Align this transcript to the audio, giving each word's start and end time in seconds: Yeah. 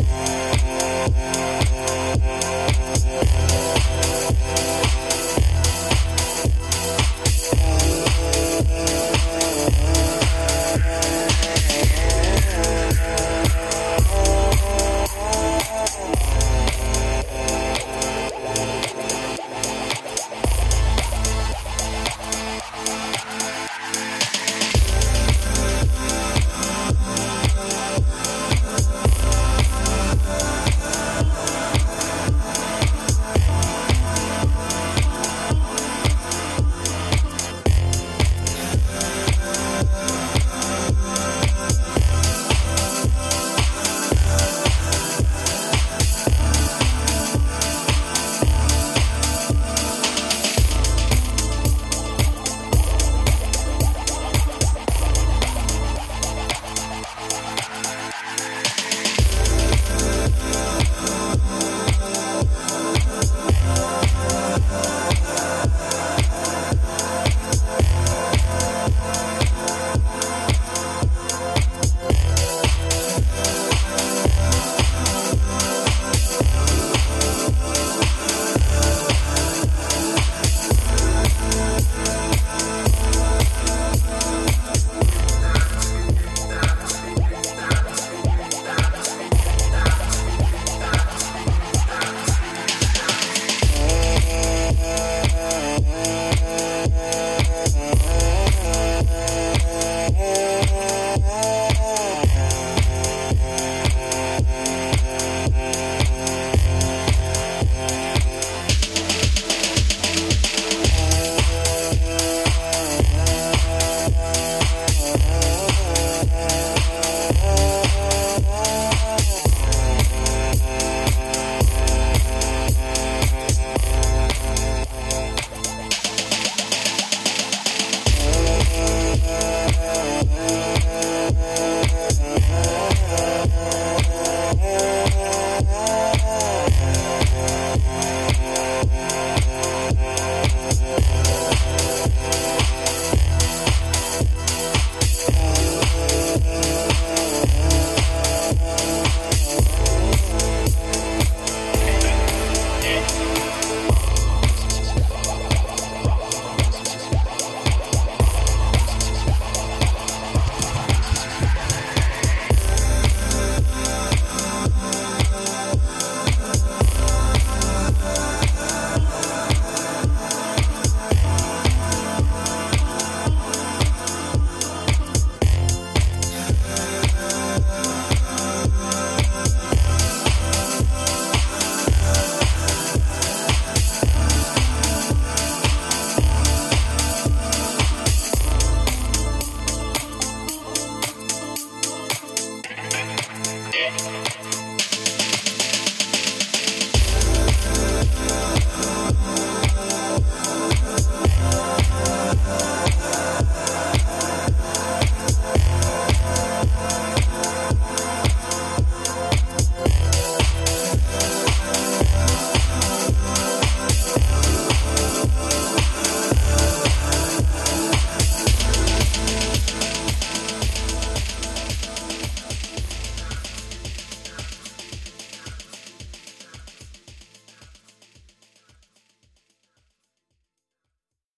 Yeah. 0.00 0.27